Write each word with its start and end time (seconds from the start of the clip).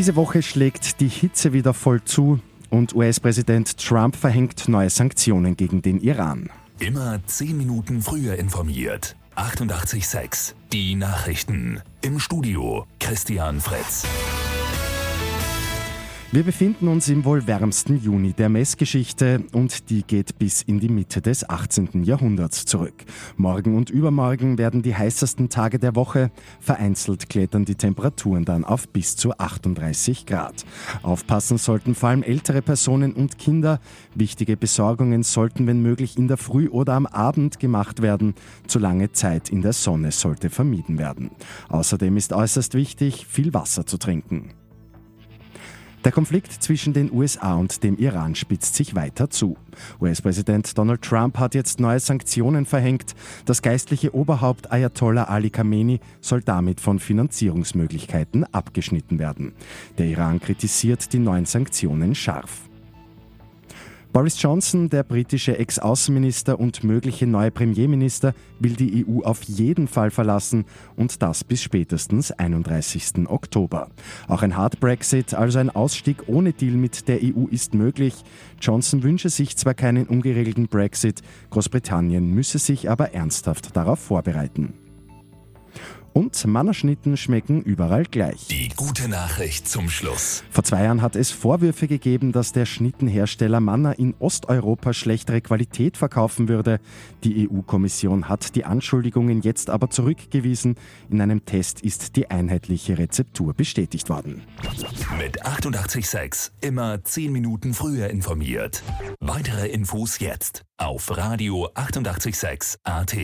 Diese 0.00 0.16
Woche 0.16 0.40
schlägt 0.40 1.00
die 1.02 1.08
Hitze 1.08 1.52
wieder 1.52 1.74
voll 1.74 2.02
zu 2.02 2.40
und 2.70 2.94
US-Präsident 2.94 3.76
Trump 3.76 4.16
verhängt 4.16 4.66
neue 4.66 4.88
Sanktionen 4.88 5.58
gegen 5.58 5.82
den 5.82 6.00
Iran. 6.00 6.48
Immer 6.78 7.20
10 7.26 7.54
Minuten 7.54 8.00
früher 8.00 8.36
informiert. 8.36 9.14
88.6 9.36 10.54
Die 10.72 10.94
Nachrichten. 10.94 11.82
Im 12.00 12.18
Studio 12.18 12.86
Christian 12.98 13.60
Fritz. 13.60 14.06
Wir 16.32 16.44
befinden 16.44 16.86
uns 16.86 17.08
im 17.08 17.24
wohl 17.24 17.48
wärmsten 17.48 18.00
Juni 18.00 18.32
der 18.32 18.48
Messgeschichte 18.48 19.42
und 19.50 19.90
die 19.90 20.04
geht 20.04 20.38
bis 20.38 20.62
in 20.62 20.78
die 20.78 20.88
Mitte 20.88 21.20
des 21.20 21.50
18. 21.50 22.04
Jahrhunderts 22.04 22.66
zurück. 22.66 22.94
Morgen 23.36 23.76
und 23.76 23.90
übermorgen 23.90 24.56
werden 24.56 24.82
die 24.82 24.94
heißesten 24.94 25.48
Tage 25.48 25.80
der 25.80 25.96
Woche. 25.96 26.30
Vereinzelt 26.60 27.28
klettern 27.28 27.64
die 27.64 27.74
Temperaturen 27.74 28.44
dann 28.44 28.64
auf 28.64 28.88
bis 28.88 29.16
zu 29.16 29.36
38 29.36 30.24
Grad. 30.24 30.64
Aufpassen 31.02 31.58
sollten 31.58 31.96
vor 31.96 32.10
allem 32.10 32.22
ältere 32.22 32.62
Personen 32.62 33.12
und 33.12 33.36
Kinder. 33.38 33.80
Wichtige 34.14 34.56
Besorgungen 34.56 35.24
sollten 35.24 35.66
wenn 35.66 35.82
möglich 35.82 36.16
in 36.16 36.28
der 36.28 36.36
Früh 36.36 36.68
oder 36.68 36.92
am 36.92 37.06
Abend 37.06 37.58
gemacht 37.58 38.02
werden. 38.02 38.36
Zu 38.68 38.78
lange 38.78 39.10
Zeit 39.10 39.48
in 39.48 39.62
der 39.62 39.72
Sonne 39.72 40.12
sollte 40.12 40.48
vermieden 40.48 40.96
werden. 40.96 41.32
Außerdem 41.70 42.16
ist 42.16 42.32
äußerst 42.32 42.74
wichtig, 42.74 43.26
viel 43.26 43.52
Wasser 43.52 43.84
zu 43.84 43.98
trinken. 43.98 44.52
Der 46.04 46.12
Konflikt 46.12 46.50
zwischen 46.62 46.94
den 46.94 47.12
USA 47.12 47.56
und 47.56 47.82
dem 47.82 47.98
Iran 47.98 48.34
spitzt 48.34 48.74
sich 48.74 48.94
weiter 48.94 49.28
zu. 49.28 49.58
US-Präsident 50.00 50.78
Donald 50.78 51.02
Trump 51.02 51.38
hat 51.38 51.54
jetzt 51.54 51.78
neue 51.78 52.00
Sanktionen 52.00 52.64
verhängt. 52.64 53.14
Das 53.44 53.60
geistliche 53.60 54.14
Oberhaupt 54.14 54.72
Ayatollah 54.72 55.24
Ali 55.24 55.50
Khamenei 55.50 56.00
soll 56.22 56.40
damit 56.40 56.80
von 56.80 57.00
Finanzierungsmöglichkeiten 57.00 58.44
abgeschnitten 58.44 59.18
werden. 59.18 59.52
Der 59.98 60.06
Iran 60.06 60.40
kritisiert 60.40 61.12
die 61.12 61.18
neuen 61.18 61.44
Sanktionen 61.44 62.14
scharf. 62.14 62.69
Boris 64.12 64.42
Johnson, 64.42 64.88
der 64.88 65.04
britische 65.04 65.56
Ex-Außenminister 65.56 66.58
und 66.58 66.82
mögliche 66.82 67.28
neue 67.28 67.52
Premierminister, 67.52 68.34
will 68.58 68.74
die 68.74 69.06
EU 69.06 69.22
auf 69.22 69.44
jeden 69.44 69.86
Fall 69.86 70.10
verlassen 70.10 70.64
und 70.96 71.22
das 71.22 71.44
bis 71.44 71.62
spätestens 71.62 72.32
31. 72.32 73.28
Oktober. 73.28 73.88
Auch 74.26 74.42
ein 74.42 74.56
Hard 74.56 74.80
Brexit, 74.80 75.34
also 75.34 75.60
ein 75.60 75.70
Ausstieg 75.70 76.24
ohne 76.26 76.52
Deal 76.52 76.74
mit 76.74 77.06
der 77.06 77.20
EU, 77.22 77.46
ist 77.52 77.72
möglich. 77.74 78.24
Johnson 78.60 79.04
wünsche 79.04 79.28
sich 79.28 79.56
zwar 79.56 79.74
keinen 79.74 80.08
ungeregelten 80.08 80.66
Brexit, 80.66 81.22
Großbritannien 81.50 82.34
müsse 82.34 82.58
sich 82.58 82.90
aber 82.90 83.14
ernsthaft 83.14 83.76
darauf 83.76 84.00
vorbereiten. 84.00 84.74
Und 86.12 86.44
Mannerschnitten 86.44 87.16
schmecken 87.16 87.62
überall 87.62 88.04
gleich. 88.04 88.48
Die 88.48 88.68
gute 88.76 89.08
Nachricht 89.08 89.68
zum 89.68 89.88
Schluss. 89.88 90.42
Vor 90.50 90.64
zwei 90.64 90.84
Jahren 90.84 91.02
hat 91.02 91.14
es 91.14 91.30
Vorwürfe 91.30 91.86
gegeben, 91.86 92.32
dass 92.32 92.52
der 92.52 92.66
Schnittenhersteller 92.66 93.60
Manner 93.60 93.98
in 93.98 94.14
Osteuropa 94.18 94.92
schlechtere 94.92 95.40
Qualität 95.40 95.96
verkaufen 95.96 96.48
würde. 96.48 96.80
Die 97.22 97.48
EU-Kommission 97.48 98.28
hat 98.28 98.56
die 98.56 98.64
Anschuldigungen 98.64 99.42
jetzt 99.42 99.70
aber 99.70 99.90
zurückgewiesen. 99.90 100.76
In 101.10 101.20
einem 101.20 101.44
Test 101.44 101.82
ist 101.82 102.16
die 102.16 102.30
einheitliche 102.30 102.98
Rezeptur 102.98 103.54
bestätigt 103.54 104.08
worden. 104.08 104.42
Mit 105.18 105.44
886 105.44 106.52
immer 106.60 107.04
10 107.04 107.32
Minuten 107.32 107.72
früher 107.72 108.08
informiert. 108.10 108.82
Weitere 109.20 109.68
Infos 109.68 110.18
jetzt 110.18 110.62
auf 110.76 111.16
Radio 111.16 111.68
886 111.74 112.80
AT. 112.84 113.16